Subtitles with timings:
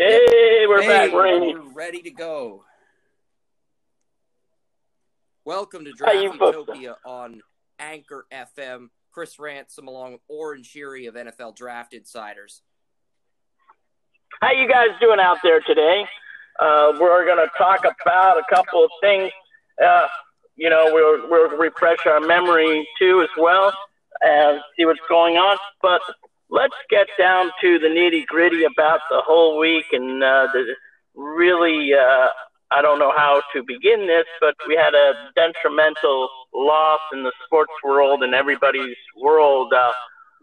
[0.00, 1.54] Hey, we're Hey, back, Rainy.
[1.54, 2.64] we're ready to go.
[5.44, 7.42] Welcome to Draft Utopia on
[7.78, 8.88] Anchor FM.
[9.12, 12.62] Chris Ransom along with Oren Shiri of NFL Draft Insiders.
[14.40, 16.06] How you guys doing out there today?
[16.58, 19.30] Uh, we're going to talk about a couple of things.
[19.86, 20.06] Uh,
[20.56, 23.70] you know, we'll, we'll refresh our memory too as well
[24.22, 25.58] and see what's going on.
[25.82, 26.00] But
[26.50, 30.74] let's get down to the nitty gritty about the whole week and uh, the
[31.14, 31.92] really.
[31.94, 32.28] Uh,
[32.72, 37.32] I don't know how to begin this, but we had a detrimental loss in the
[37.44, 39.90] sports world and everybody's world uh,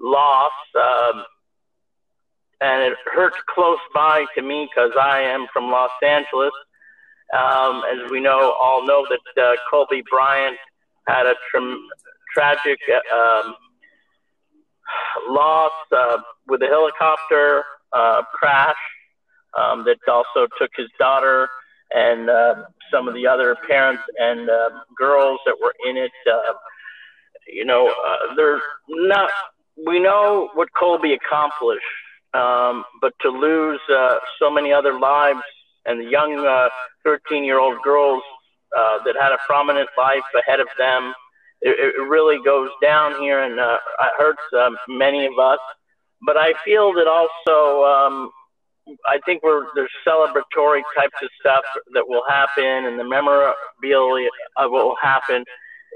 [0.01, 0.51] loss.
[0.75, 1.23] Um,
[2.59, 6.51] and it hurt close by to me because I am from Los Angeles.
[7.33, 10.57] Um, as we know, all know that uh, Kobe Bryant
[11.07, 11.77] had a tra-
[12.33, 13.55] tragic uh, um,
[15.29, 18.75] loss uh, with a helicopter uh, crash
[19.57, 21.49] um, that also took his daughter
[21.91, 22.55] and uh,
[22.91, 26.11] some of the other parents and uh, girls that were in it.
[26.29, 26.53] Uh,
[27.47, 29.29] you know, uh, they're not.
[29.85, 31.85] We know what Colby accomplished,
[32.33, 35.41] um, but to lose uh, so many other lives
[35.85, 36.69] and the young
[37.03, 38.21] 13 year old girls
[38.75, 41.13] uh, that had a prominent life ahead of them,
[41.61, 45.59] it, it really goes down here and uh, it hurts um, many of us.
[46.25, 48.31] But I feel that also um,
[49.05, 51.63] I think we're there's celebratory types of stuff
[51.93, 55.43] that will happen, and the memorabilia of what will happen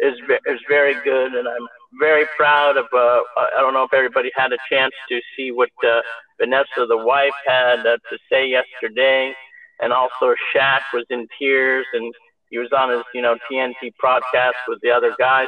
[0.02, 1.68] is is very good, and I'm
[2.00, 2.86] very proud of.
[2.94, 6.02] Uh, I don't know if everybody had a chance to see what uh,
[6.40, 9.34] Vanessa, the wife, had uh, to say yesterday,
[9.80, 12.14] and also Shaq was in tears, and
[12.52, 15.48] he was on his you know TNT broadcast with the other guys.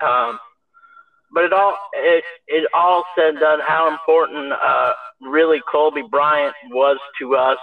[0.00, 0.40] Um,
[1.32, 6.98] but it all it it all said done how important uh, really Kobe Bryant was
[7.20, 7.58] to us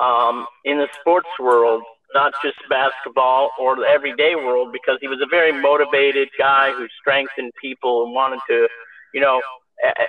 [0.00, 1.82] um, in the sports world,
[2.14, 6.86] not just basketball or the everyday world, because he was a very motivated guy who
[7.00, 8.68] strengthened people and wanted to,
[9.12, 9.40] you know,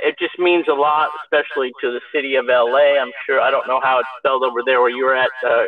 [0.04, 3.00] it just means a lot, especially to the city of LA.
[3.00, 5.64] I'm sure I don't know how it's spelled over there where you're at, uh,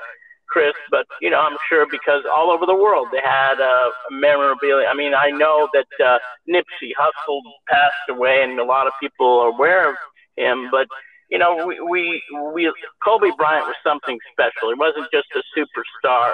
[0.52, 4.88] Chris, but you know I'm sure because all over the world they had uh, memorabilia.
[4.88, 9.40] I mean, I know that uh, Nipsey Hussle passed away, and a lot of people
[9.40, 9.96] are aware of
[10.38, 10.88] him, but
[11.32, 12.22] you know, we, we,
[12.54, 12.74] we,
[13.04, 14.70] Kobe Bryant was something special.
[14.70, 16.34] He wasn't just a superstar.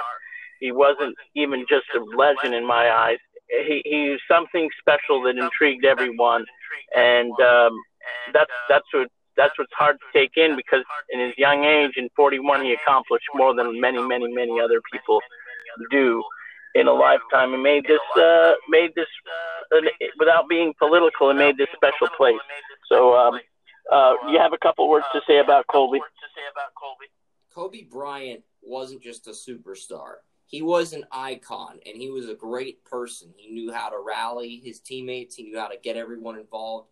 [0.58, 3.18] He wasn't even just a legend in my eyes.
[3.48, 6.44] He, he was something special that intrigued everyone.
[6.96, 7.80] And, um,
[8.34, 12.10] that's, that's what, that's what's hard to take in because in his young age, in
[12.16, 15.20] 41, he accomplished more than many, many, many other people
[15.90, 16.22] do
[16.74, 19.06] in a lifetime He made this, uh, made this,
[19.72, 19.80] uh,
[20.18, 22.36] without being political, and made this special place.
[22.88, 23.40] So, um,
[23.90, 27.06] uh, you have a couple words to say about Kobe what to say about Kobe.
[27.54, 30.16] Kobe Bryant wasn't just a superstar.
[30.46, 33.32] He was an icon and he was a great person.
[33.36, 36.88] He knew how to rally his teammates, he knew how to get everyone involved.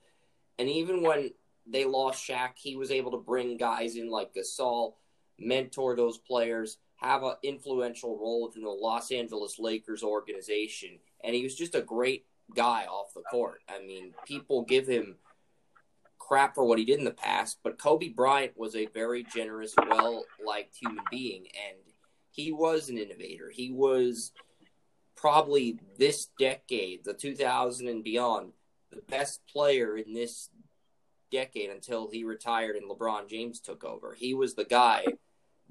[0.59, 1.33] And even when
[1.67, 4.95] they lost Shaq, he was able to bring guys in like Gasol,
[5.39, 10.99] mentor those players, have an influential role within the Los Angeles Lakers organization.
[11.23, 13.61] And he was just a great guy off the court.
[13.69, 15.17] I mean, people give him
[16.19, 19.75] crap for what he did in the past, but Kobe Bryant was a very generous,
[19.89, 21.77] well liked human being, and
[22.31, 23.51] he was an innovator.
[23.51, 24.33] He was
[25.17, 28.53] probably this decade, the 2000 and beyond,
[28.91, 30.51] the best player in this
[31.31, 34.15] decade until he retired and LeBron James took over.
[34.15, 35.05] He was the guy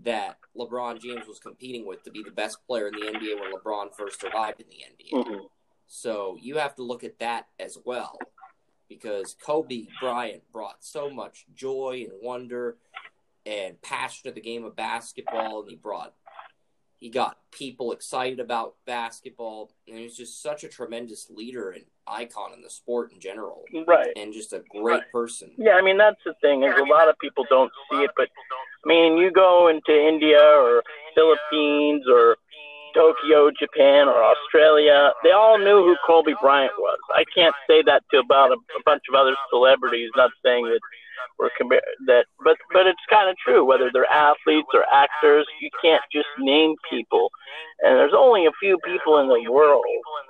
[0.03, 3.53] that LeBron James was competing with to be the best player in the NBA when
[3.53, 4.83] LeBron first arrived in the
[5.17, 5.25] NBA.
[5.25, 5.45] Mm-hmm.
[5.87, 8.17] So you have to look at that as well
[8.89, 12.77] because Kobe Bryant brought so much joy and wonder
[13.45, 16.13] and passion to the game of basketball, and he brought
[16.97, 22.53] he got people excited about basketball, and he's just such a tremendous leader and icon
[22.53, 24.11] in the sport in general, Right.
[24.15, 25.11] and just a great Right.
[25.11, 25.51] person.
[25.57, 28.29] Yeah, I mean that's the thing is a lot of people don't see it, but
[28.83, 30.83] I mean you go into India or
[31.15, 32.37] Philippines or
[32.93, 36.97] Tokyo, Japan, or Australia, they all knew who Kobe Bryant was.
[37.13, 40.09] I can't say that to about a, a bunch of other celebrities.
[40.15, 40.79] Not saying that
[41.37, 41.49] we're
[42.07, 43.65] that, but but it's kind of true.
[43.65, 47.29] Whether they're athletes or actors, you can't just name people.
[47.83, 49.83] And there's only a few people in the world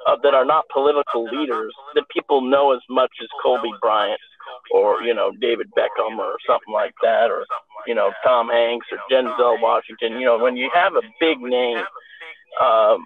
[0.08, 4.20] uh, that are not political leaders that people know as much as Kobe Bryant
[4.72, 7.46] or you know David Beckham or something like that, or
[7.88, 10.20] you know Tom Hanks or Denzel Washington.
[10.20, 11.84] You know when you have a big name
[12.62, 13.06] um,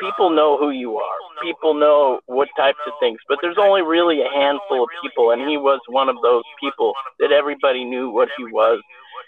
[0.00, 1.16] people know who you are.
[1.42, 5.48] People know what types of things, but there's only really a handful of people, and
[5.48, 8.80] he was one of those people that everybody knew what he was.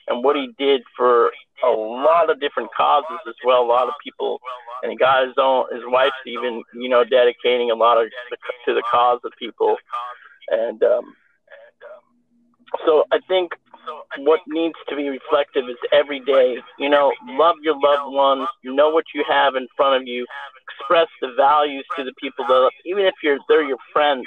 [0.08, 1.30] and what he did for
[1.64, 3.62] a lot of different causes as well.
[3.62, 4.40] A lot of people,
[4.82, 8.36] and he got his own, his wife's even, you know, dedicating a lot of the,
[8.66, 9.76] to the cause of people,
[10.48, 11.14] and um,
[12.86, 13.52] so I think
[14.18, 18.90] what needs to be reflective is every day, you know, love your loved ones, know
[18.90, 20.26] what you have in front of you,
[20.68, 24.26] express the values to the people that, even if you're they're your friends.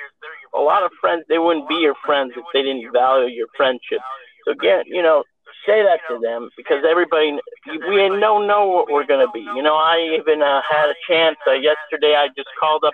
[0.56, 4.00] A lot of friends, they wouldn't be your friends if they didn't value your friendship.
[4.46, 5.24] So again, you know,
[5.66, 9.40] say that to them because everybody we don't know what we're to be.
[9.40, 12.16] You know, I even uh, had a chance uh, yesterday.
[12.16, 12.94] I just called up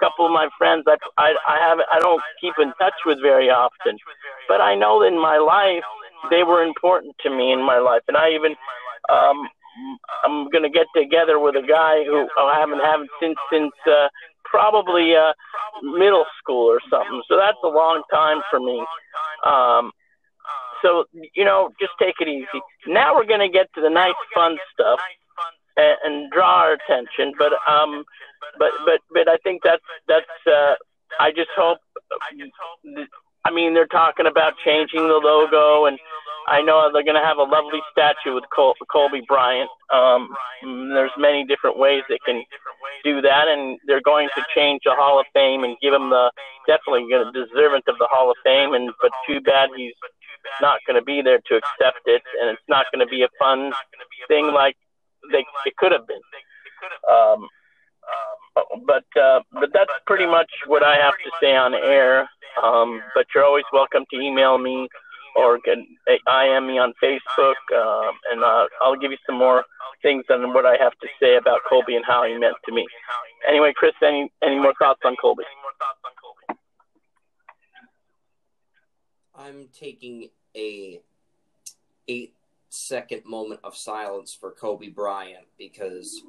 [0.00, 3.50] couple of my friends I I I have I don't keep in touch with very
[3.50, 3.98] often,
[4.48, 5.84] but I know in my life
[6.30, 8.54] they were important to me in my life, and I even
[9.08, 9.48] um
[10.24, 14.08] I'm gonna get together with a guy who I haven't had since since uh,
[14.44, 15.32] probably uh,
[15.82, 17.22] middle school or something.
[17.28, 18.84] So that's a long time for me.
[19.44, 19.92] Um,
[20.82, 21.04] so
[21.34, 22.60] you know, just take it easy.
[22.86, 25.00] Now we're gonna get to the nice, fun stuff
[25.76, 27.32] and, and draw our attention.
[27.38, 28.04] But um,
[28.58, 30.26] but but but I think that's that's.
[30.46, 30.74] Uh,
[31.20, 31.78] I just hope.
[33.44, 35.98] I mean, they're talking about changing the logo, and
[36.48, 39.68] I know they're going to have a lovely statue with Col- Kobe Bryant.
[39.92, 40.28] Um,
[40.62, 42.42] there's many different ways they can
[43.04, 46.30] do that, and they're going to change the Hall of Fame and give him the
[46.66, 48.72] definitely going to deserving of the Hall of Fame.
[48.72, 49.92] And but too bad he's
[50.60, 53.28] not going to be there to accept it, and it's not going to be a
[53.38, 53.72] fun
[54.28, 54.76] thing like
[55.32, 56.20] they it could have been.
[57.10, 57.48] Um,
[58.54, 62.28] but uh, but that's pretty much what I have to say on air.
[62.62, 64.88] Um, but you're always welcome to email me
[65.36, 69.64] or get IM me on Facebook, um, and uh, I'll give you some more
[70.02, 72.86] things on what I have to say about Colby and how he meant to me.
[73.48, 75.42] Anyway, Chris, any any more thoughts on Colby?
[79.36, 81.00] I'm taking a
[82.06, 82.34] eight
[82.68, 86.22] second moment of silence for Kobe Bryant because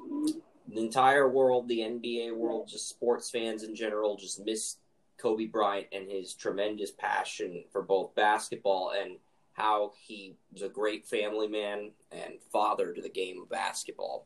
[0.68, 4.78] the entire world, the NBA world, just sports fans in general, just miss
[5.18, 9.18] Kobe Bryant and his tremendous passion for both basketball and
[9.54, 14.26] how he was a great family man and father to the game of basketball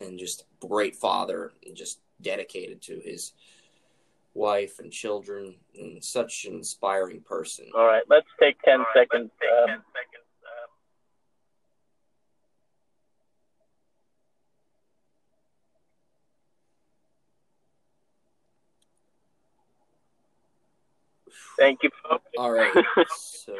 [0.00, 3.32] and just great father and just dedicated to his
[4.34, 7.66] wife and children and such an inspiring person.
[7.74, 9.30] All right, let's take 10 right, seconds.
[9.40, 10.26] Take um, 10 seconds.
[21.58, 21.90] Thank you.
[22.38, 22.72] All right.
[23.08, 23.52] So,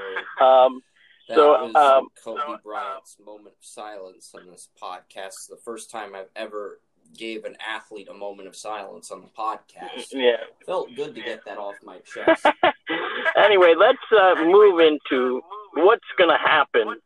[0.45, 0.83] um,
[1.29, 5.27] that so, was um, Kobe Bryant's moment of silence on this podcast.
[5.27, 6.81] It's the first time I've ever
[7.17, 10.07] gave an athlete a moment of silence on the podcast.
[10.13, 10.37] Yeah.
[10.65, 12.47] Felt good to get that off my chest.
[13.37, 15.43] anyway, let's uh, move into
[15.75, 16.97] what's going to happen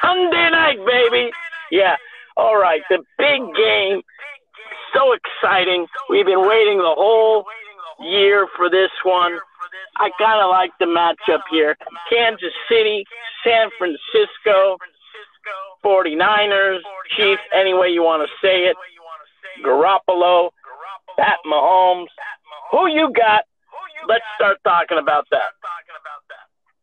[0.00, 1.30] Sunday night, baby.
[1.70, 1.96] Yeah.
[2.36, 2.82] All right.
[2.90, 4.02] The big game.
[4.94, 5.86] So exciting.
[6.08, 7.44] We've been waiting the whole
[8.00, 9.38] year for this one.
[9.96, 11.76] I kind of like the matchup here.
[12.10, 13.04] Kansas City,
[13.44, 14.78] San Francisco,
[15.84, 16.80] 49ers,
[17.16, 18.76] Chiefs, any way you want to say it.
[19.64, 20.50] Garoppolo,
[21.18, 22.06] Pat Mahomes.
[22.72, 23.44] Who you got?
[24.08, 25.52] Let's start talking about that.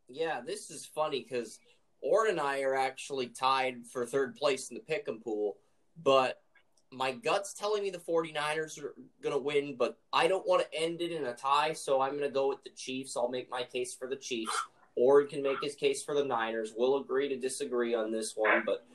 [0.08, 1.60] Yeah, this is funny because
[2.02, 5.58] Oren and I are actually tied for third place in the pick'em pool,
[6.02, 6.42] but
[6.92, 10.78] my gut's telling me the 49ers are going to win, but I don't want to
[10.78, 13.16] end it in a tie, so I'm going to go with the Chiefs.
[13.16, 14.56] I'll make my case for the Chiefs.
[14.96, 16.74] Oren can make his case for the Niners.
[16.76, 18.86] We'll agree to disagree on this one, but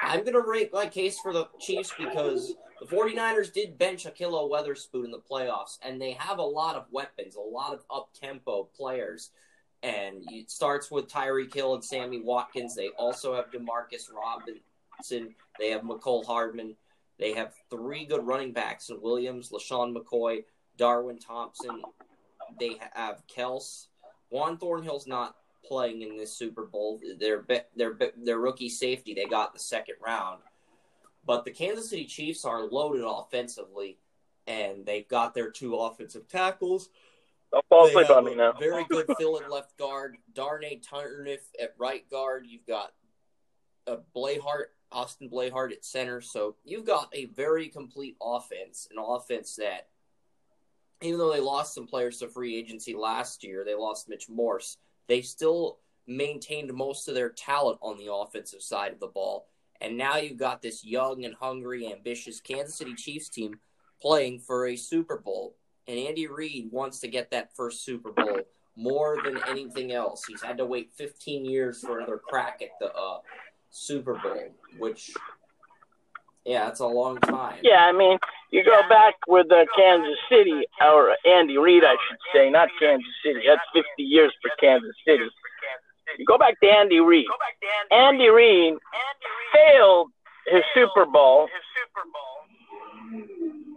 [0.00, 4.48] I'm going to make my case for the Chiefs because the 49ers did bench Ahkello
[4.48, 8.10] Witherspoon in the playoffs, and they have a lot of weapons, a lot of up
[8.18, 9.30] tempo players.
[9.82, 12.76] And it starts with Tyreek Hill and Sammy Watkins.
[12.76, 15.34] They also have Demarcus Robinson.
[15.58, 16.76] They have Mecole Hardman.
[17.18, 20.44] They have three good running backs in Williams, LeSean McCoy,
[20.76, 21.82] Darwin Thompson.
[22.58, 23.86] They have Kelce.
[24.30, 27.00] Juan Thornhill's not playing in this Super Bowl.
[27.18, 27.44] Their
[27.76, 30.40] their their rookie safety they got in the second round.
[31.24, 33.98] But the Kansas City Chiefs are loaded offensively,
[34.46, 36.88] and they've got their two offensive tackles.
[37.52, 38.52] Don't fall asleep on me now.
[38.52, 40.16] very good fill in left guard.
[40.34, 42.46] Darnay Turniff at right guard.
[42.48, 42.92] You've got
[43.86, 46.20] uh, a Blayhart Austin Blayhart at center.
[46.20, 49.88] So you've got a very complete offense, an offense that,
[51.00, 54.76] even though they lost some players to free agency last year, they lost Mitch Morse,
[55.08, 59.46] they still maintained most of their talent on the offensive side of the ball.
[59.80, 63.58] And now you've got this young and hungry, ambitious Kansas City Chiefs team
[64.00, 65.56] playing for a Super Bowl.
[65.88, 68.42] And Andy Reid wants to get that first Super Bowl
[68.76, 70.24] more than anything else.
[70.24, 73.18] He's had to wait 15 years for another crack at the uh,
[73.72, 75.12] Super Bowl, which,
[76.44, 77.58] yeah, it's a long time.
[77.62, 78.18] Yeah, I mean,
[78.50, 83.06] you go back with uh, Kansas City, or Andy Reid, I should say, not Kansas
[83.24, 83.40] City.
[83.46, 85.24] That's 50 years for Kansas City.
[86.18, 87.26] You go back to Andy Reid.
[87.90, 88.74] Andy Reid
[89.54, 90.10] failed
[90.46, 91.48] his Super Bowl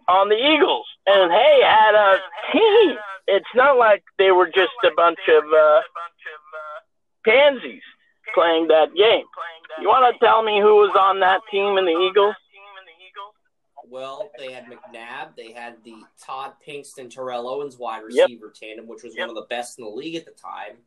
[0.09, 2.17] on the Eagles, and hey, had a
[2.51, 2.97] team.
[3.27, 5.81] It's not like they were just a bunch of uh,
[7.25, 7.81] pansies
[8.33, 9.25] playing that game.
[9.81, 12.35] You want to tell me who was on that team in the Eagles?
[13.87, 15.35] Well, they had McNabb.
[15.37, 18.53] They had the Todd Pinkston Terrell Owens wide receiver yep.
[18.53, 19.27] tandem, which was yep.
[19.27, 20.77] one of the best in the league at the time.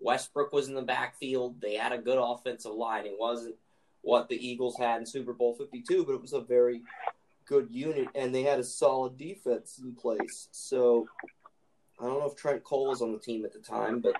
[0.00, 1.60] Westbrook was in the backfield.
[1.60, 3.06] They had a good offensive line.
[3.06, 3.54] It wasn't
[4.02, 6.82] what the Eagles had in Super Bowl 52, but it was a very
[7.46, 10.48] good unit, and they had a solid defense in place.
[10.50, 11.06] So
[12.00, 14.16] I don't know if Trent Cole was on the team at the time, but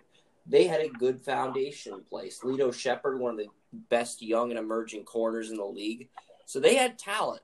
[0.46, 2.40] they had a good foundation in place.
[2.42, 3.48] Lito Sheppard, one of the
[3.88, 6.08] best young and emerging corners in the league.
[6.46, 7.42] So they had talent.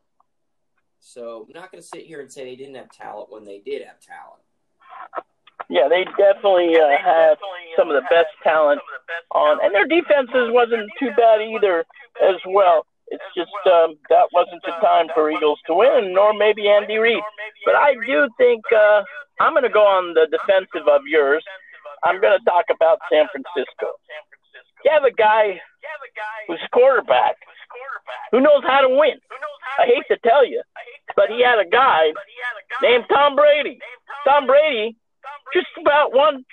[1.01, 3.59] So I'm not going to sit here and say they didn't have talent when they
[3.59, 4.43] did have talent.
[5.71, 7.37] Yeah, they definitely uh, had
[7.77, 8.81] some of the best talent
[9.33, 11.85] on, and their defenses wasn't too bad either
[12.23, 12.87] as well.
[13.09, 17.23] It's just um, that wasn't the time for Eagles to win, nor maybe Andy Reid.
[17.65, 19.03] But I do think uh,
[19.41, 21.45] I'm going to go on the defensive of yours.
[22.05, 23.99] I'm going to talk about San Francisco.
[24.85, 25.61] You have a guy
[26.47, 27.37] who's quarterback
[28.31, 29.19] who knows how to win.
[29.79, 30.63] I hate to tell you,
[31.17, 32.13] but he had a guy
[32.83, 33.79] named Tom Brady.
[34.25, 34.97] Tom Brady
[35.53, 36.45] just about won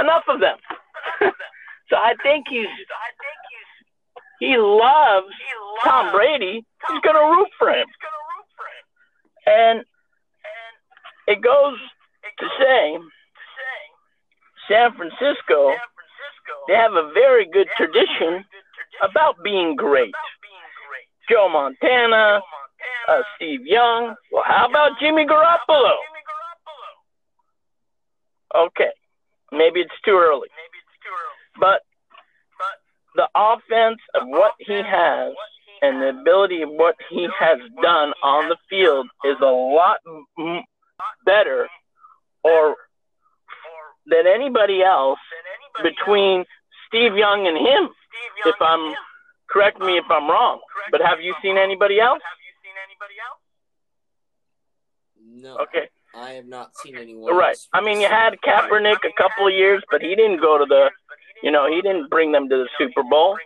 [0.00, 0.56] enough of them.
[1.88, 2.66] so I think he's
[4.40, 5.32] he loves
[5.84, 6.64] Tom Brady.
[6.88, 7.86] He's going to root for him.
[9.46, 9.84] And
[11.28, 11.78] it goes
[12.40, 12.98] to say
[14.68, 15.74] San Francisco,
[16.68, 18.44] they have a very good tradition
[19.02, 20.14] about being great.
[21.28, 22.40] Joe Montana,
[23.08, 24.14] uh, Steve Young.
[24.30, 25.94] Well, how about Jimmy Garoppolo?
[28.54, 28.90] Okay,
[29.50, 30.48] maybe it's too early.
[31.58, 31.82] But
[33.14, 35.32] the offense of what he has
[35.80, 39.98] and the ability of what he has done on the field is a lot
[41.24, 41.68] better
[42.44, 42.76] or
[44.06, 45.18] than anybody else
[45.82, 46.44] between
[46.88, 47.90] Steve Young and him.
[48.44, 48.94] If I'm
[49.50, 52.20] correct me if I'm wrong, but have you seen anybody else?
[55.24, 55.58] No.
[55.58, 55.88] Okay.
[56.14, 57.34] I have not seen anyone.
[57.34, 57.56] Right.
[57.72, 60.90] I mean, you had Kaepernick a couple of years, but he didn't go to the,
[61.42, 63.38] you know, he didn't bring them to the Super Bowl.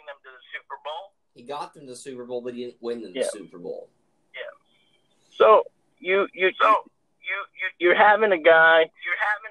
[1.35, 3.23] He got them to the Super Bowl, but he didn't win them yeah.
[3.23, 3.89] the Super Bowl.
[4.35, 5.37] Yeah.
[5.37, 5.65] So
[5.99, 6.77] you you so
[7.27, 8.87] you, you you're having a guy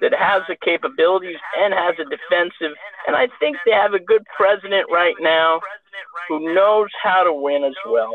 [0.02, 2.76] that has the capabilities and has a defensive,
[3.08, 5.60] and I think they have a good president right now
[6.28, 8.14] who knows how to win as well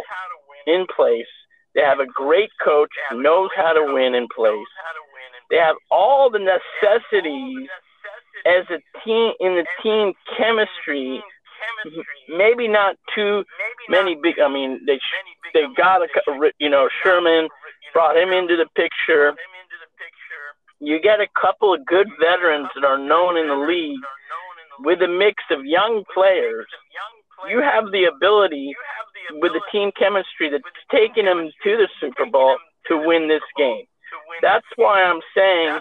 [0.66, 1.30] in place.
[1.74, 4.66] They have a great coach who knows how to win in place.
[5.50, 7.68] They have all the necessities
[8.46, 11.22] as a team in the team chemistry.
[12.28, 13.44] Maybe not too
[13.88, 14.40] many big.
[14.40, 14.98] I mean, they
[15.54, 16.08] they got a
[16.58, 17.48] you know Sherman
[17.92, 19.34] brought him into the picture.
[20.80, 24.00] You get a couple of good veterans that are known in the league
[24.80, 26.66] with a mix of young players.
[27.48, 28.74] You have the ability
[29.32, 32.56] with the team chemistry that's taken him to the Super Bowl
[32.88, 33.84] to win this game.
[34.42, 35.80] That's why I'm saying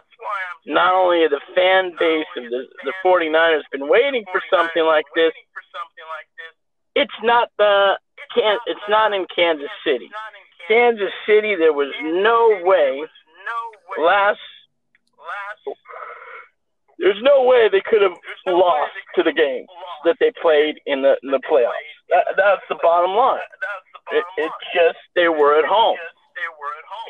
[0.67, 5.31] not only the fan base of the, the 49ers been waiting for something like this,
[6.95, 7.97] it's not the
[8.35, 10.09] it's not in Kansas City.
[10.69, 13.03] Kansas City, there was no way
[13.97, 14.39] last
[16.99, 19.65] there's no way they could have lost to the game
[20.03, 21.71] that they played in the in the playoffs.
[22.09, 23.39] That, that's the bottom line.
[24.11, 25.97] It, it's just they were at home.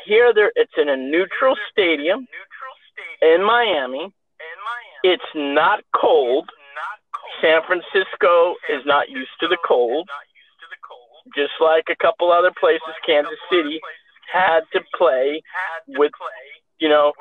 [0.06, 2.26] Here, there it's in a neutral stadium
[3.20, 4.12] in Miami.
[5.02, 6.48] It's not cold.
[7.42, 10.08] San Francisco is not used to the cold.
[11.34, 13.80] Just like a couple other places, Kansas City
[14.32, 15.42] had to play
[15.88, 16.12] with,
[16.78, 17.12] you know,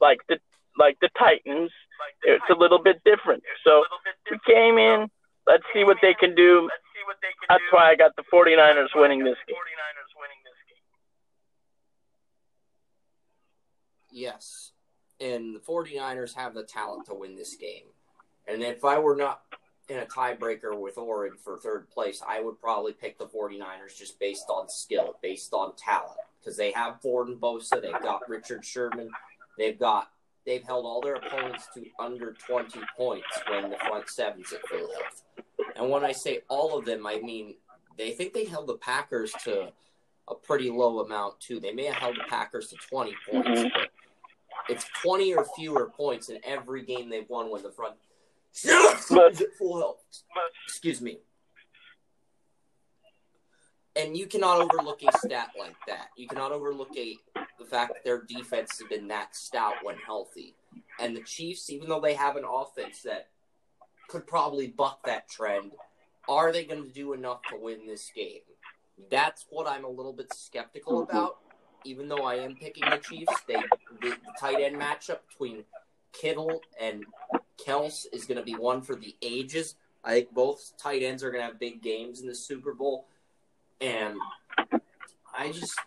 [0.00, 0.38] like the
[0.78, 1.70] like the Titans.
[2.22, 3.42] It's a little bit different.
[3.64, 3.84] So
[4.30, 5.08] we came in.
[5.46, 6.68] Let's see what they can do.
[7.48, 9.56] That's why I got the 49ers winning this game.
[14.10, 14.72] Yes.
[15.20, 17.84] And the 49ers have the talent to win this game.
[18.46, 19.42] And if I were not
[19.88, 24.18] in a tiebreaker with Oren for third place, I would probably pick the 49ers just
[24.18, 26.18] based on skill, based on talent.
[26.40, 29.10] Because they have Ford and Bosa, they've got Richard Sherman,
[29.56, 30.10] they've got
[30.44, 34.78] they've held all their opponents to under 20 points when the front seven's at full
[34.78, 35.22] health.
[35.74, 37.54] And when I say all of them, I mean
[37.96, 39.72] they think they held the Packers to
[40.28, 41.60] a pretty low amount too.
[41.60, 43.68] They may have held the Packers to 20 points, mm-hmm.
[43.72, 43.88] but
[44.68, 47.94] it's 20 or fewer points in every game they've won when the front
[49.10, 50.04] but, full health.
[50.66, 51.18] Excuse me.
[53.96, 56.08] And you cannot overlook a stat like that.
[56.16, 57.16] You cannot overlook a
[57.58, 60.54] the fact that their defense has been that stout when healthy.
[60.98, 63.28] And the Chiefs, even though they have an offense that
[64.08, 65.72] could probably buck that trend,
[66.28, 68.40] are they going to do enough to win this game?
[69.10, 71.38] That's what I'm a little bit skeptical about.
[71.84, 73.54] Even though I am picking the Chiefs, they
[74.00, 75.64] the, the tight end matchup between
[76.12, 77.04] Kittle and
[77.58, 79.74] Kelce is going to be one for the ages.
[80.02, 83.06] I think both tight ends are going to have big games in the Super Bowl,
[83.80, 84.16] and
[85.36, 85.78] I just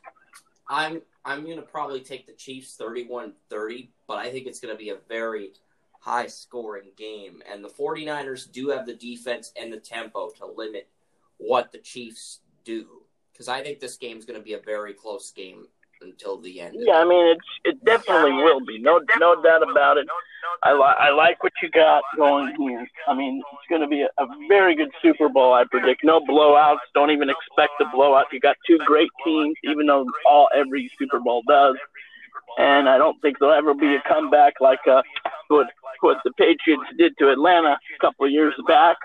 [0.70, 4.78] I'm I'm going to probably take the Chiefs 31-30, but I think it's going to
[4.78, 5.52] be a very
[6.00, 7.42] high scoring game.
[7.52, 10.88] And the 49ers do have the defense and the tempo to limit
[11.38, 12.86] what the Chiefs do.
[13.34, 15.68] Because I think this game is going to be a very close game
[16.02, 16.76] until the end.
[16.78, 18.80] Yeah, I mean it's it definitely will be.
[18.80, 20.08] No no doubt about it.
[20.64, 22.88] I like I like what you got going here.
[23.08, 25.54] I mean it's going to be a, a very good Super Bowl.
[25.54, 26.80] I predict no blowouts.
[26.94, 28.26] Don't even expect a blowout.
[28.32, 31.76] You got two great teams, even though all every Super Bowl does.
[32.58, 35.04] And I don't think there'll ever be a comeback like uh,
[35.50, 35.68] what
[36.02, 38.98] what the Patriots did to Atlanta a couple of years back.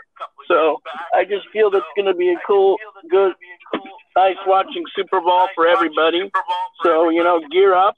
[0.49, 0.80] So
[1.14, 2.76] I just feel that's going to be a cool,
[3.11, 3.32] good,
[4.16, 6.31] nice watching Super Bowl for everybody.
[6.83, 7.97] So you know, gear up.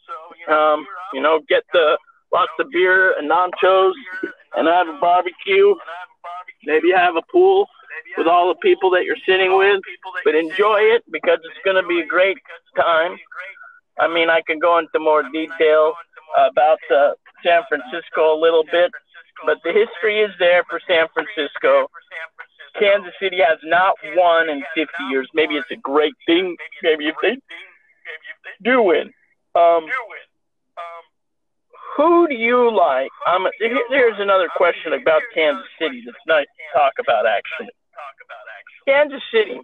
[0.49, 1.99] Um, you know, get the
[2.33, 3.93] lots of beer and nachos,
[4.57, 5.75] and have a barbecue.
[6.65, 7.67] Maybe have a pool
[8.17, 9.81] with all the people that you're sitting with,
[10.25, 12.39] but enjoy it because it's going to be a great
[12.77, 13.17] time.
[13.99, 15.95] I mean, I can go into more detail
[16.35, 17.13] about uh,
[17.45, 18.91] San Francisco a little bit,
[19.47, 21.89] but the history is there for San Francisco.
[22.79, 25.29] Kansas City has not won in 50 years.
[25.35, 26.57] Maybe it's a great thing.
[26.83, 27.37] Maybe if they
[28.63, 29.11] do win.
[29.55, 29.87] Um,
[31.97, 33.11] who do you like?
[33.27, 37.71] Um, here's another question about Kansas City that's nice to talk about, actually.
[38.87, 39.61] Kansas City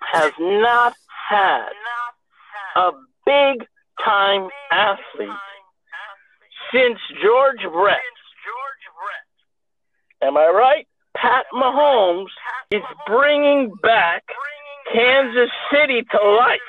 [0.00, 0.94] has not
[1.28, 1.68] had
[2.76, 2.90] a
[3.26, 3.66] big
[4.02, 5.28] time athlete
[6.72, 8.00] since George Brett.
[10.22, 10.86] Am I right?
[11.16, 12.30] Pat Mahomes
[12.70, 14.24] is bringing back
[14.92, 16.60] Kansas City to life.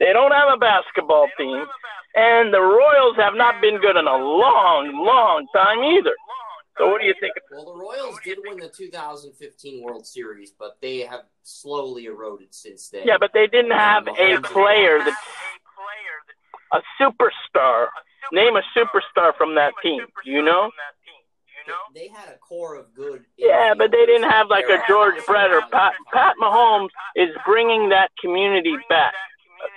[0.00, 1.64] They don't have a basketball team,
[2.14, 6.14] and the Royals have not been good in a long, long time either.
[6.78, 7.34] So what do you think?
[7.50, 12.88] Well, the Royals did win the 2015 World Series, but they have slowly eroded since
[12.88, 13.02] then.
[13.04, 15.16] Yeah, but they didn't have a player that
[16.72, 17.88] a superstar.
[18.30, 20.02] Name a superstar from that team.
[20.24, 20.70] Do you know?
[21.94, 23.24] They had a core of good.
[23.36, 25.94] Yeah, but they didn't have like a George Brett or Pat.
[26.12, 29.14] Pat Mahomes is bringing that community back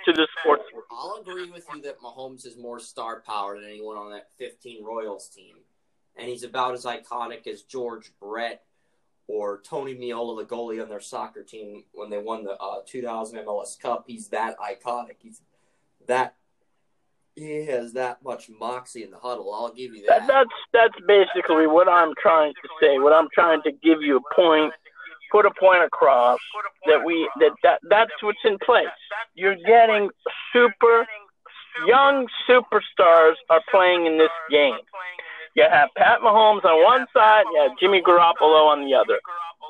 [0.04, 0.64] to the sports.
[0.72, 0.84] World.
[0.90, 4.84] I'll agree with you that Mahomes is more star power than anyone on that 15
[4.84, 5.56] Royals team,
[6.16, 8.62] and he's about as iconic as George Brett
[9.28, 13.38] or Tony Meola, the goalie on their soccer team when they won the uh, 2000
[13.38, 14.04] MLS Cup.
[14.06, 15.16] He's that iconic.
[15.20, 15.40] He's
[16.06, 16.34] that
[17.34, 19.52] he has that much moxie in the huddle.
[19.54, 20.26] I'll give you that.
[20.26, 22.98] That's that's basically what I'm trying to say.
[22.98, 24.72] What I'm trying to give you a point,
[25.30, 26.38] put a point across
[26.86, 28.86] that we that, that that's what's in place.
[29.34, 30.10] You're getting
[30.52, 31.06] super
[31.86, 34.76] young superstars are playing in this game.
[35.54, 39.20] You have Pat Mahomes on one side, you have Jimmy Garoppolo on the other.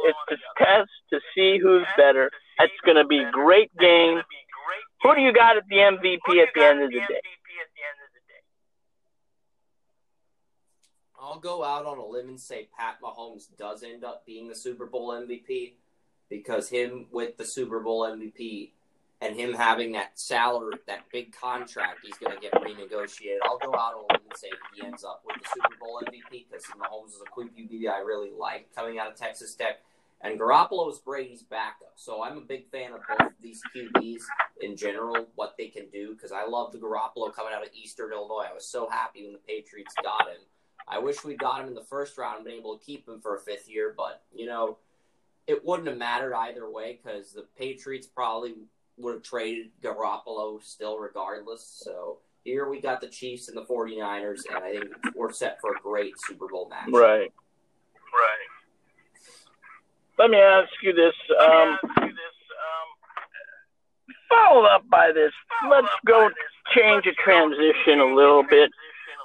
[0.05, 2.31] It's to test to see who's better.
[2.59, 4.22] It's going to be a great game.
[5.03, 7.20] Who do you got at the MVP at the end of the day?
[11.20, 14.55] I'll go out on a limb and say Pat Mahomes does end up being the
[14.55, 15.74] Super Bowl MVP
[16.31, 18.70] because him with the Super Bowl MVP
[19.20, 23.38] and him having that salary, that big contract, he's going to get renegotiated.
[23.44, 26.02] I'll go out on a limb and say he ends up with the Super Bowl
[26.05, 29.81] MVP because Mahomes is a QB I really like coming out of Texas Tech.
[30.24, 31.94] And Garoppolo is Brady's backup.
[31.96, 34.22] So I'm a big fan of both of these QBs
[34.61, 38.12] in general, what they can do, because I love the Garoppolo coming out of Eastern
[38.12, 38.46] Illinois.
[38.48, 40.38] I was so happy when the Patriots got him.
[40.92, 43.20] I wish we got him in the first round and been able to keep him
[43.20, 44.76] for a fifth year, but, you know,
[45.46, 48.55] it wouldn't have mattered either way because the Patriots probably
[48.98, 51.64] would have traded Garoppolo still regardless.
[51.83, 55.72] So here we got the Chiefs and the 49ers, and I think we're set for
[55.72, 56.88] a great Super Bowl match.
[56.92, 57.33] Right.
[58.12, 58.48] Right.
[60.18, 61.14] Let me ask you this.
[61.40, 61.78] Um,
[64.28, 65.33] followed up by this,
[65.70, 66.31] let's go
[66.74, 68.70] change a transition a little bit.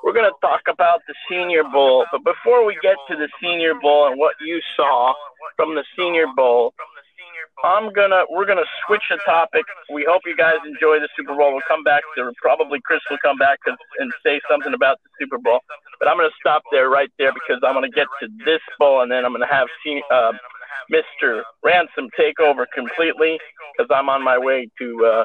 [0.04, 2.06] We're going to talk about the Senior Bowl.
[2.12, 5.14] But before we get to the Senior Bowl and what you saw
[5.56, 6.74] from the Senior Bowl,
[7.64, 9.66] I'm gonna we're gonna switch the topic.
[9.92, 11.54] We hope you guys enjoy the Super Bowl.
[11.54, 15.40] We'll come back to probably Chris will come back and say something about the Super
[15.40, 15.62] Bowl.
[16.00, 19.12] But I'm gonna stop there right there because I'm gonna get to this bowl and
[19.12, 19.68] then I'm gonna have
[20.12, 20.34] uh,
[20.92, 21.42] Mr.
[21.64, 23.40] Ransom take over completely
[23.74, 25.24] because I'm on my way to uh,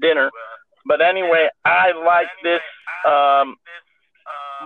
[0.00, 0.30] dinner.
[0.86, 2.60] But anyway, I like this.
[3.06, 3.56] Um,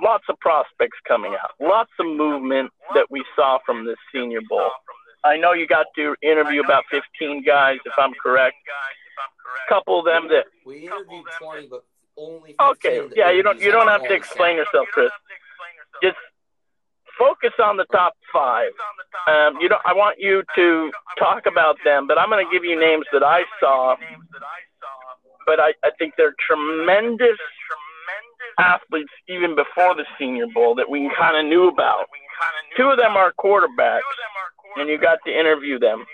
[0.03, 4.71] lots of prospects coming out, lots of movement that we saw from this Senior Bowl.
[5.25, 8.57] I know you got to interview about 15 guys, if I'm correct.
[9.69, 11.85] Couple of them that we interviewed 20, but
[12.17, 12.55] only.
[12.61, 15.11] Okay, yeah, you don't you don't have to explain yourself, Chris.
[16.03, 16.17] Just
[17.19, 18.71] focus on the top five.
[19.29, 22.65] Um, you know, I want you to talk about them, but I'm going to give
[22.65, 23.97] you names that I saw.
[25.47, 27.39] But I, I think they're tremendous
[28.59, 32.07] athletes even before the Senior Bowl that we kind of knew about.
[32.77, 34.01] Two of them are quarterbacks
[34.77, 36.05] and you got to interview them.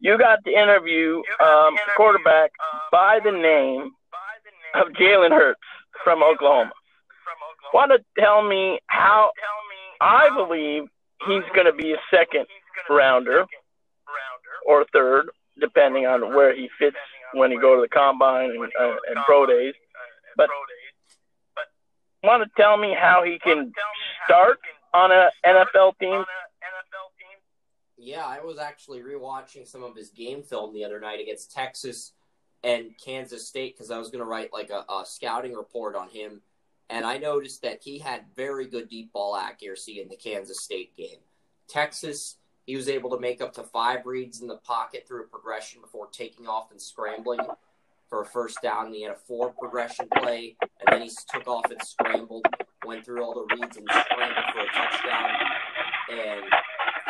[0.00, 2.52] You got to interview um, quarterback
[2.92, 3.90] by the name
[4.74, 5.60] of Jalen Hurts
[6.04, 6.70] from Oklahoma.
[7.74, 9.30] Want to tell me how
[10.00, 10.84] I believe
[11.26, 12.46] he's going to be a second
[12.88, 13.44] rounder
[14.66, 15.26] or third,
[15.60, 16.96] depending on where he fits
[17.34, 19.74] when he go to the combine and, uh, and pro days.
[20.38, 20.48] But
[22.22, 23.72] want to tell me how he can
[24.24, 24.58] start
[24.94, 26.24] on an NFL team
[27.98, 32.12] yeah, I was actually rewatching some of his game film the other night against Texas
[32.62, 36.08] and Kansas State because I was going to write like a, a, scouting report on
[36.08, 36.40] him,
[36.88, 40.96] and I noticed that he had very good deep ball accuracy in the Kansas State
[40.96, 41.18] game.
[41.68, 45.28] Texas, he was able to make up to five reads in the pocket through a
[45.28, 47.40] progression before taking off and scrambling
[48.08, 48.86] for a first down.
[48.86, 52.46] And he had a four progression play, and then he took off and scrambled,
[52.86, 55.30] went through all the reads and scrambled for a touchdown.
[56.10, 56.44] And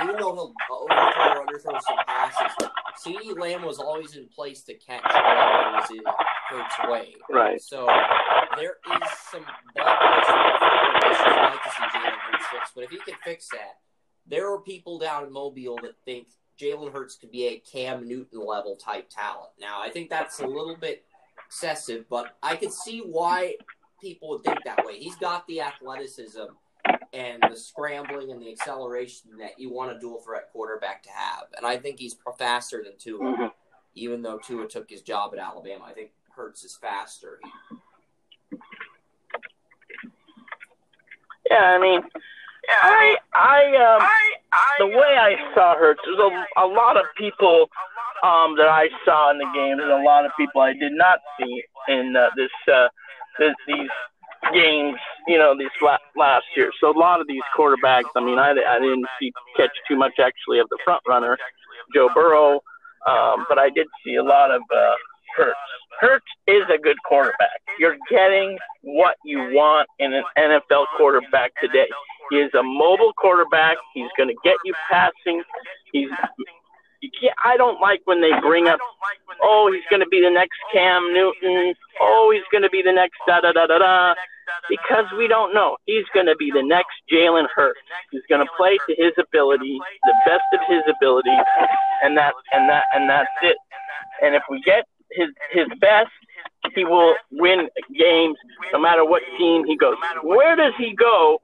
[0.02, 2.68] even though he'll overthrow or underthrow some passes,
[3.04, 6.02] CeeDee Lamb was always in place to catch whatever was in
[6.48, 7.14] Hurts' way.
[7.30, 7.60] Right.
[7.60, 7.86] So
[8.56, 9.84] there is some bad
[11.50, 13.78] like to see Jalen Hurts fix, but if he can fix that,
[14.26, 16.28] there are people down in Mobile that think
[16.60, 19.50] Jalen Hurts could be a Cam Newton level type talent.
[19.60, 21.04] Now, I think that's a little bit
[21.46, 23.54] excessive, but I can see why
[24.00, 24.98] people would think that way.
[24.98, 26.44] He's got the athleticism
[27.12, 31.44] and the scrambling and the acceleration that you want a dual threat quarterback to have.
[31.56, 33.46] And I think he's faster than Tua, mm-hmm.
[33.94, 35.84] even though Tua took his job at Alabama.
[35.86, 37.40] I think Hurts is faster.
[41.50, 42.02] Yeah, I mean,
[42.82, 44.08] I, I, um,
[44.78, 47.68] the way I saw her, there's a, a lot of people
[48.22, 49.78] um, that I saw in the game.
[49.78, 52.88] and a lot of people I did not see in uh, this, uh,
[53.38, 53.90] this, these
[54.52, 55.68] games, you know, these
[56.16, 56.70] last year.
[56.80, 60.18] So a lot of these quarterbacks, I mean, I, I didn't see catch too much
[60.18, 61.36] actually of the front runner,
[61.94, 62.60] Joe Burrow,
[63.06, 64.94] um, but I did see a lot of uh,
[65.36, 65.58] Hurts.
[66.00, 67.60] Hurts is a good quarterback.
[67.78, 71.88] You're getting what you want in an NFL quarterback today.
[72.30, 73.76] He is a mobile quarterback.
[73.94, 75.42] He's going to get you passing.
[75.92, 76.10] He's
[77.00, 78.80] you can't, I don't like when they bring up,
[79.42, 81.74] oh, he's going to be the next Cam Newton.
[82.00, 84.14] Oh, he's going to be the next da da da da da.
[84.68, 85.76] Because we don't know.
[85.86, 87.78] He's going to be the next Jalen Hurts.
[88.10, 91.36] He's going to play to his ability, the best of his ability,
[92.02, 93.56] and that and that and that's it.
[94.22, 96.10] And if we get his his best,
[96.74, 98.36] he will win games
[98.72, 99.96] no matter what team he goes.
[100.22, 101.40] Where does he go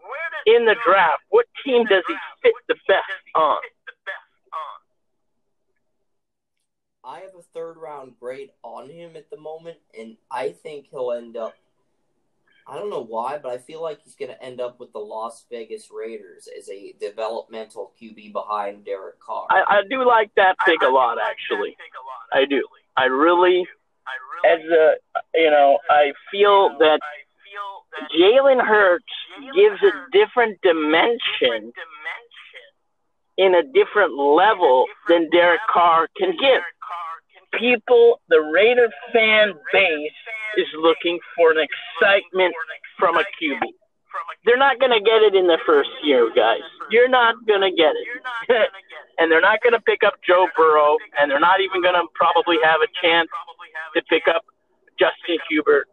[0.47, 1.23] in the draft?
[1.31, 3.59] What team does he fit the best on?
[7.07, 11.13] I have a third round grade on him at the moment, and I think he'll
[11.13, 11.55] end up.
[12.67, 14.99] I don't know why, but I feel like he's going to end up with the
[14.99, 19.47] Las Vegas Raiders as a developmental QB behind Derek Carr.
[19.51, 21.77] I, I do like that pick a lot, actually.
[22.33, 22.63] I do.
[22.97, 23.67] I really,
[24.47, 24.95] as a,
[25.35, 27.01] you know, I feel that
[28.19, 29.05] Jalen Hurts
[29.55, 31.73] gives a different dimension
[33.37, 36.63] in a different level than Derek Carr can give
[37.59, 40.13] people, the Raider fan base
[40.57, 42.55] is looking for an excitement
[42.99, 43.61] from a QB.
[44.45, 46.61] They're not going to get it in the first year, guys.
[46.91, 48.69] You're not going to get it.
[49.19, 52.07] and they're not going to pick up Joe Burrow, and they're not even going to
[52.15, 53.29] probably have a chance
[53.95, 54.45] to pick up
[54.99, 55.89] Justin Herbert.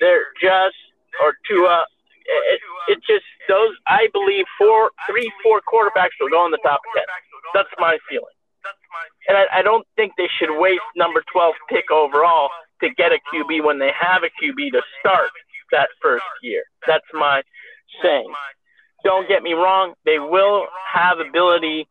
[0.00, 0.78] They're just,
[1.20, 1.84] or Tua.
[2.24, 6.80] It, it just, those, I believe, four, three, four quarterbacks will go in the top
[6.94, 7.02] 10.
[7.54, 8.34] That's my feeling.
[9.28, 12.50] And I, I don't think they should waste number 12 pick overall
[12.82, 15.30] to get a QB when they have a QB to start.
[15.70, 16.64] that first year.
[16.86, 17.42] That's my
[18.02, 18.32] saying.
[19.04, 21.88] Don't get me wrong, they will have ability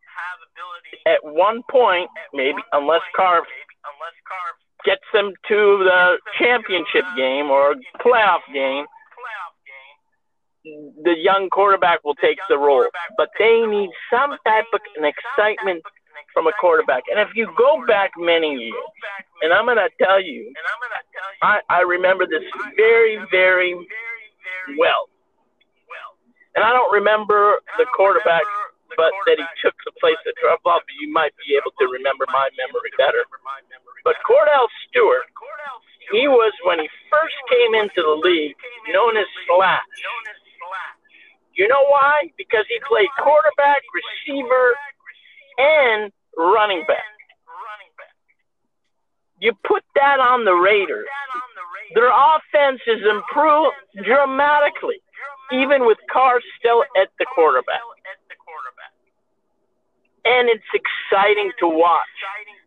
[1.06, 3.42] at one point, maybe unless Carr
[4.84, 8.86] gets them to the championship game or playoff game,
[11.02, 12.86] the young quarterback will take the role.
[13.16, 15.82] But they need some type of an excitement
[16.32, 17.04] from a quarterback.
[17.10, 18.92] And if you go back many years,
[19.42, 20.52] and I'm going to tell you,
[21.42, 22.42] I, I remember this
[22.76, 23.74] very, very
[24.78, 25.08] well.
[26.54, 28.44] And I don't remember the quarterback,
[28.96, 30.84] but that he took the place of Trevor.
[31.00, 33.24] You might be able to remember my memory better.
[34.04, 35.24] But Kordell Stewart,
[36.12, 38.56] he was when he first came into the league
[38.92, 39.80] known as Slash.
[41.54, 42.32] You know why?
[42.36, 44.76] Because he played quarterback, receiver,
[45.58, 47.04] and running back.
[49.40, 51.06] You put that on the Raiders,
[51.94, 55.02] their offense is improved dramatically,
[55.50, 57.82] even with Carr still at the quarterback.
[60.24, 62.06] And it's exciting to watch.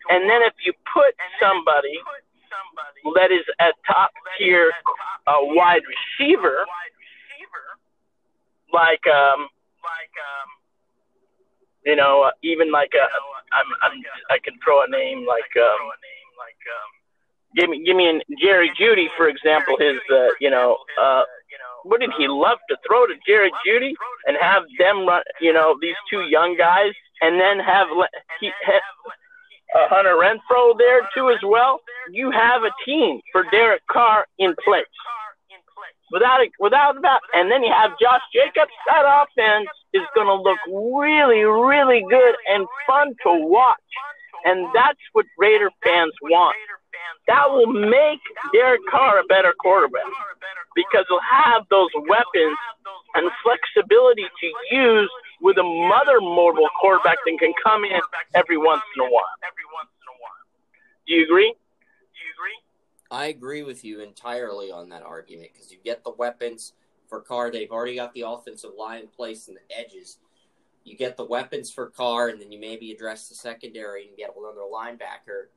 [0.10, 1.98] And then if you put somebody
[3.16, 4.74] that is a top tier
[5.28, 6.66] uh, wide receiver,
[8.74, 9.48] like um,
[11.86, 13.06] you know, uh, even like a,
[13.54, 15.92] I'm, I'm, I can throw a name like um,
[17.56, 19.78] give me give me an Jerry Jeudy for example.
[19.80, 21.24] His uh, you know uh,
[22.00, 23.94] did he love to throw to Jerry Jeudy
[24.26, 25.24] and have them run?
[25.40, 27.88] You know these two young guys, and then have
[28.40, 31.80] he, uh, Hunter Renfrow there too as well.
[32.12, 34.86] You have a team for Derek Carr in place.
[36.16, 38.72] Without it, without that, and then you have Josh Jacobs.
[38.88, 43.92] That offense is going to look really, really good and fun to watch,
[44.46, 46.56] and that's what Raider fans want.
[47.28, 48.24] That will make
[48.54, 50.08] Derek Carr a better quarterback
[50.74, 52.56] because he'll have those weapons
[53.16, 58.00] and flexibility to use with a mother mobile quarterback that can come in
[58.36, 59.36] every once in a while.
[61.08, 61.54] Do you agree?
[63.16, 66.74] I agree with you entirely on that argument because you get the weapons
[67.08, 67.50] for Carr.
[67.50, 70.18] They've already got the offensive line in place and the edges.
[70.84, 74.32] You get the weapons for Carr, and then you maybe address the secondary and get
[74.38, 75.48] another linebacker.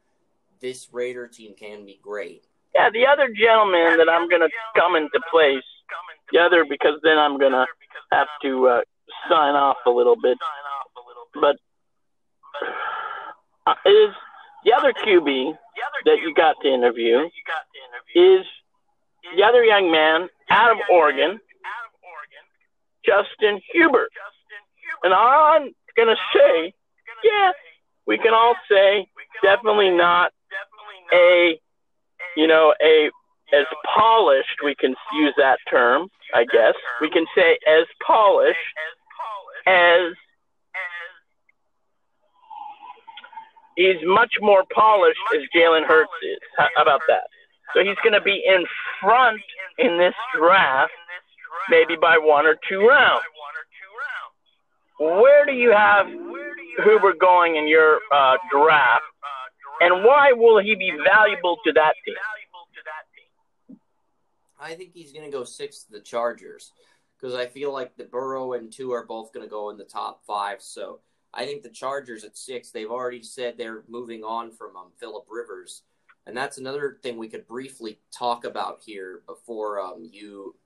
[0.61, 2.44] This Raider team can be great.
[2.77, 5.64] Yeah, the other gentleman that I'm going to come into place,
[6.31, 7.66] the other, because then I'm going to
[8.12, 8.81] have to uh,
[9.29, 10.38] sign off a little bit,
[11.35, 11.57] but
[13.66, 14.14] uh, is
[14.64, 15.57] the other QB
[16.05, 17.29] that you got to interview
[18.14, 18.44] is
[19.37, 21.40] the other young man out of Oregon,
[23.05, 24.11] Justin Herbert.
[25.03, 26.73] And I'm going to say,
[27.25, 27.53] yeah,
[28.07, 29.07] we can all say
[29.42, 30.33] definitely not
[31.12, 31.59] a,
[32.37, 33.11] you know, a
[33.53, 33.64] as
[33.97, 36.75] polished, we can use that term, I guess.
[37.01, 38.59] We can say as polished
[39.66, 40.12] as
[43.79, 46.38] he's much more polished as Jalen Hurts is.
[46.59, 47.29] How about that?
[47.73, 48.67] So he's going to be in
[49.01, 49.41] front
[49.79, 50.93] in this draft,
[51.71, 53.23] maybe by one or Tua rounds.
[54.99, 56.07] Where do you have
[56.79, 59.05] Herbert going in your uh, draft,
[59.81, 63.79] and why will he be valuable to that team?
[64.61, 66.73] I think he's going to go six to the Chargers
[67.17, 69.85] because I feel like the Burrow and two are both going to go in the
[69.85, 70.61] top five.
[70.62, 70.99] So
[71.35, 75.27] I think the Chargers at six, they've already said they're moving on from um, Philip
[75.29, 75.83] Rivers.
[76.27, 80.57] And that's another thing we could briefly talk about here before um, you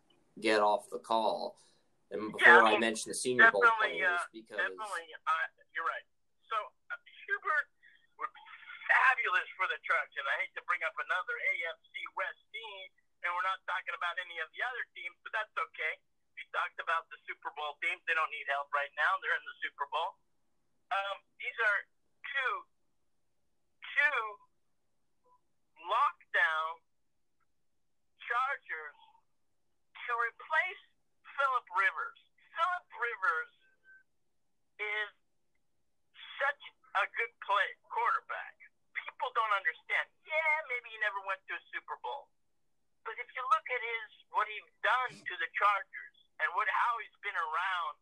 [0.40, 1.58] get off the call.
[2.10, 5.46] And before yeah, I, mean, I mention the Senior Bowl players, uh, because definitely, uh,
[5.72, 6.06] you're right.
[6.50, 6.56] So
[6.92, 6.98] uh,
[7.30, 7.66] Herbert
[8.20, 8.46] would be
[8.84, 12.84] fabulous for the Trucks, and I hate to bring up another AFC West team,
[13.24, 15.94] and we're not talking about any of the other teams, but that's okay.
[16.36, 19.46] We talked about the Super Bowl teams; they don't need help right now; they're in
[19.48, 20.20] the Super Bowl.
[20.92, 21.78] Um, these are
[22.20, 22.52] two
[23.80, 24.22] two
[25.88, 26.70] lockdown
[28.20, 28.98] Chargers
[30.04, 30.82] to replace
[31.36, 32.20] Philip Rivers.
[32.52, 33.52] Philip Rivers
[34.80, 35.10] is
[36.36, 36.62] such
[37.00, 38.56] a good play quarterback.
[38.92, 40.04] People don't understand.
[40.28, 42.28] Yeah, maybe he never went to a Super Bowl.
[43.08, 47.00] But if you look at his what he's done to the Chargers and what how
[47.00, 47.94] he's been around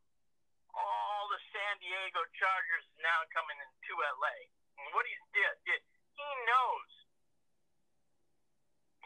[0.74, 4.37] all the San Diego Chargers now coming into LA.
[4.78, 5.80] And what he's did, did
[6.16, 6.90] he knows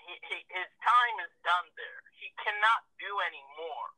[0.05, 2.01] he, he, his time is done there.
[2.21, 3.89] He cannot do any more.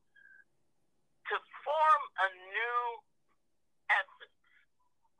[1.35, 2.83] To form a new
[3.91, 4.41] essence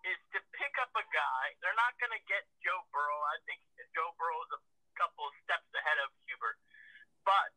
[0.07, 1.45] is to pick up a guy.
[1.59, 3.21] They're not going to get Joe Burrow.
[3.27, 3.59] I think
[3.91, 4.63] Joe Burrow is a
[4.95, 6.63] couple of steps ahead of Herbert,
[7.27, 7.51] but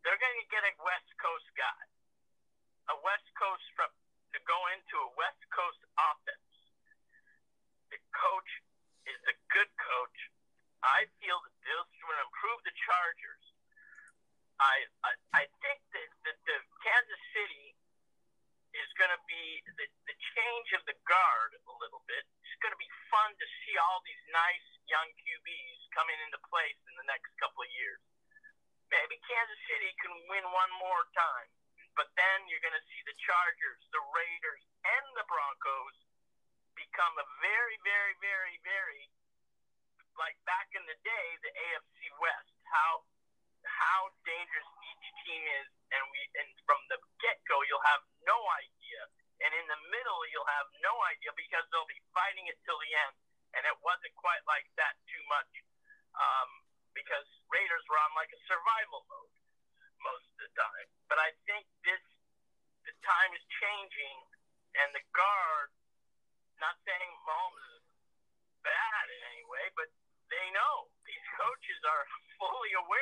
[0.00, 1.82] they're going to get a West Coast guy,
[2.88, 3.68] a West Coast
[4.50, 5.39] go into a West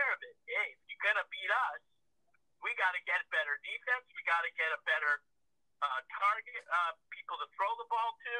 [0.08, 0.36] aware of it.
[0.48, 1.84] Hey, if you're gonna beat us,
[2.64, 4.08] we got to get better defense.
[4.16, 5.20] We got to get a better
[5.84, 8.34] uh, target, uh, people to throw the ball to,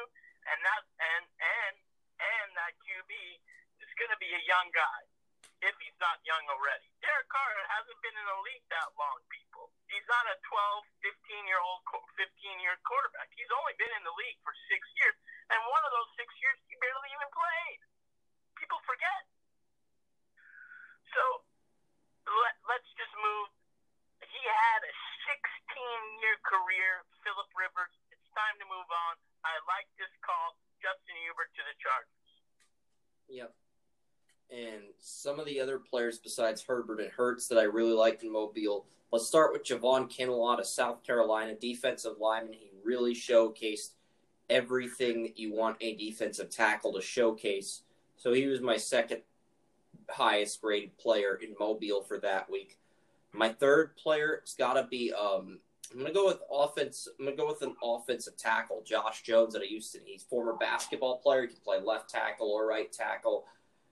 [0.49, 1.75] and that and and
[2.17, 3.13] and that QB
[3.85, 5.01] is going to be a young guy
[5.61, 6.89] if he's not young already.
[7.05, 9.71] Derek Carr hasn't been in the league that long, people.
[9.87, 11.85] He's not a 12, 15 year old,
[12.17, 13.29] 15 year quarterback.
[13.37, 15.15] He's only been in the league for six years,
[15.53, 17.79] and one of those six years he barely even played.
[18.57, 19.21] People forget.
[21.15, 21.48] So
[22.37, 23.47] let, let's just move.
[24.21, 24.93] He had a
[25.29, 27.93] 16 year career, Philip Rivers.
[28.13, 29.13] It's time to move on.
[29.41, 32.29] I like this call, Justin Herbert to the Chargers.
[33.29, 33.51] Yep.
[34.49, 38.31] And some of the other players besides Herbert and Hurts that I really liked in
[38.33, 38.85] Mobile.
[39.11, 42.53] Let's start with Javon Kinlaw of South Carolina, defensive lineman.
[42.53, 43.93] He really showcased
[44.49, 47.83] everything that you want a defensive tackle to showcase.
[48.17, 49.21] So he was my second
[50.09, 52.77] highest graded player in Mobile for that week.
[53.31, 55.59] My third player has got to be um,
[55.91, 57.07] I'm gonna go with offense.
[57.19, 60.01] I'm gonna go with an offensive tackle, Josh Jones of Houston.
[60.05, 61.41] He's former basketball player.
[61.41, 63.45] He can play left tackle or right tackle.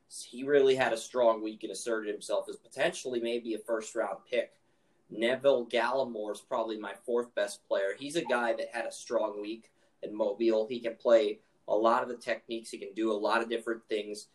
[0.10, 4.20] He really had a strong week and asserted himself as potentially maybe a first round
[4.30, 4.54] pick.
[5.10, 7.96] Neville Gallimore is probably my fourth best player.
[7.98, 9.72] He's a guy that had a strong week
[10.04, 10.68] in Mobile.
[10.68, 12.70] He can play a lot of the techniques.
[12.70, 14.28] He can do a lot of different things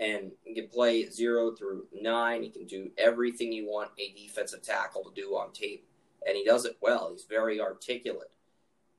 [0.00, 2.42] and he can play zero through nine.
[2.42, 5.86] He can do everything you want a defensive tackle to do on tape,
[6.26, 7.10] and he does it well.
[7.12, 8.32] He's very articulate.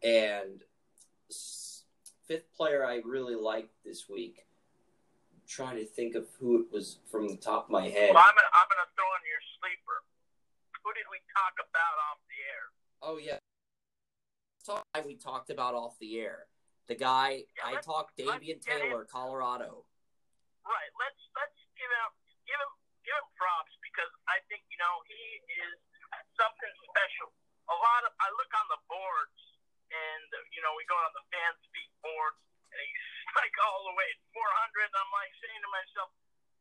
[0.03, 0.61] And
[2.27, 4.45] fifth player I really liked this week.
[5.33, 8.11] I'm trying to think of who it was from the top of my head.
[8.13, 10.03] Well, I'm I'm gonna throw in your sleeper.
[10.83, 12.63] Who did we talk about off the air?
[13.01, 13.37] Oh yeah,
[14.65, 16.45] talk we talked about off the air.
[16.87, 19.85] The guy Yeah, I talked Davion Taylor, Colorado.
[20.65, 20.91] Right.
[20.97, 22.09] Let's let's give him
[22.49, 22.73] give him
[23.05, 25.21] give him props because I think you know he
[25.61, 25.77] is
[26.33, 27.29] something special.
[27.69, 29.39] A lot of I look on the boards
[29.93, 32.41] and you know we go on the fan speak boards
[32.73, 33.05] and he's
[33.39, 34.89] like all the way at 400.
[34.89, 36.09] And I'm like saying to myself,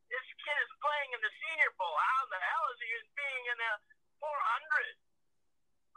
[0.07, 1.97] this kid is playing in the Senior Bowl.
[1.97, 3.73] How the hell is he being in the
[4.21, 4.29] 400?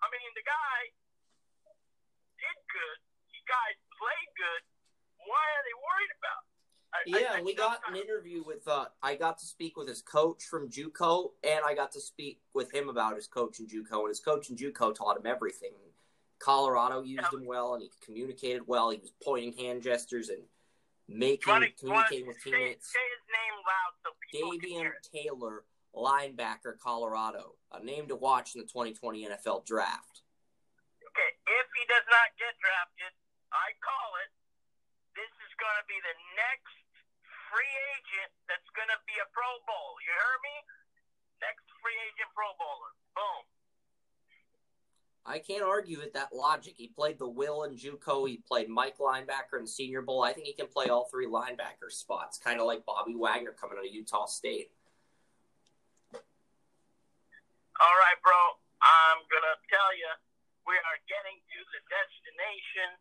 [0.00, 0.78] I mean, the guy
[2.40, 2.98] did good.
[3.36, 3.68] The guy
[4.00, 4.62] played good.
[5.28, 6.47] Why are they worried about?
[6.94, 8.66] I, Yeah, I, we got an interview with.
[8.66, 12.40] Uh, I got to speak with his coach from JUCO, and I got to speak
[12.54, 14.00] with him about his coach in JUCO.
[14.00, 15.72] And his coach in JUCO taught him everything.
[16.38, 17.38] Colorado used Yeah.
[17.38, 18.90] him well, and he communicated well.
[18.90, 20.42] He was pointing hand gestures and
[21.08, 22.92] making Wanna- wanna communicating with teammates.
[22.92, 25.10] say his name loud so people can hear Davion.
[25.10, 30.22] Taylor, linebacker, Colorado, a name to watch in the 2020 NFL Draft.
[31.02, 33.12] Okay, if he does not get drafted,
[33.52, 34.30] I call it.
[35.58, 36.78] Going to be the next
[37.50, 39.98] free agent that's going to be a Pro Bowl.
[40.06, 40.56] You heard me?
[41.42, 42.94] Next free agent Pro Bowler.
[43.18, 43.42] Boom.
[45.26, 46.78] I can't argue with that logic.
[46.78, 48.30] He played the Will in JUCO.
[48.30, 50.22] He played Mike linebacker in the Senior Bowl.
[50.22, 53.76] I think he can play all three linebacker spots, kind of like Bobby Wagner coming
[53.76, 54.70] out of Utah State.
[56.14, 58.40] All right, bro.
[58.78, 60.10] I'm going to tell you,
[60.70, 62.94] we are getting to the destination.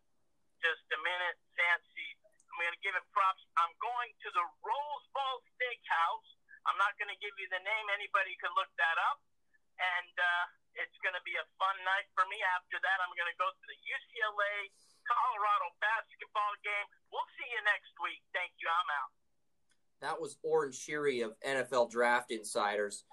[0.58, 2.18] Just a minute, Fancy.
[2.50, 3.40] I'm going to give it props.
[3.54, 6.28] I'm going to the Rose Bowl Steakhouse.
[6.66, 7.77] I'm not going to give you the name.
[7.88, 9.18] Anybody can look that up.
[9.78, 10.44] And uh,
[10.78, 12.38] it's going to be a fun night for me.
[12.58, 14.54] After that, I'm going to go to the UCLA
[15.06, 16.86] Colorado basketball game.
[17.14, 18.20] We'll see you next week.
[18.34, 18.66] Thank you.
[18.66, 19.12] I'm out.
[20.00, 23.04] That was Oren Shiri of NFL Draft Insiders.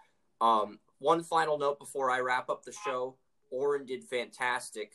[0.41, 3.17] Um, one final note before I wrap up the show.
[3.49, 4.93] Oren did fantastic.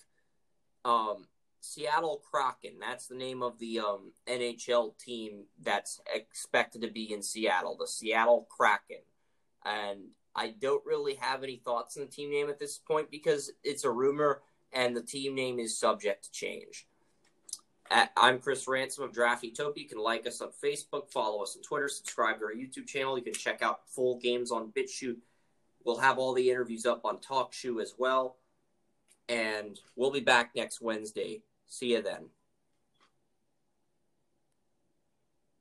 [0.85, 1.27] Um,
[1.61, 7.23] Seattle Kraken, that's the name of the um, NHL team that's expected to be in
[7.23, 9.00] Seattle, the Seattle Kraken.
[9.65, 10.01] And
[10.35, 13.85] I don't really have any thoughts on the team name at this point because it's
[13.85, 14.43] a rumor
[14.73, 16.87] and the team name is subject to change.
[17.91, 19.83] At, I'm Chris Ransom of Draft Utopia.
[19.83, 23.19] You can like us on Facebook, follow us on Twitter, subscribe to our YouTube channel.
[23.19, 25.17] You can check out full games on BitChute.
[25.85, 28.37] We'll have all the interviews up on TalkShoe as well.
[29.29, 31.43] And we'll be back next Wednesday.
[31.67, 32.27] See you then.